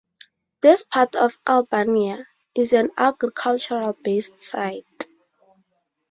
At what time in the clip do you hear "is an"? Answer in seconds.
2.55-2.89